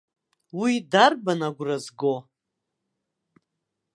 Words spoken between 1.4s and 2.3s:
агәра зго?